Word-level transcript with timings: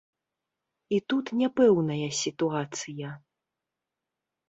І 0.97 0.99
тут 1.13 1.25
няпэўная 1.43 2.01
сітуацыя. 2.23 3.09